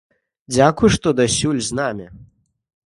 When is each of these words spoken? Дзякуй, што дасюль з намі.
Дзякуй, 0.53 0.89
што 0.95 1.07
дасюль 1.21 1.63
з 1.67 1.81
намі. 1.83 2.05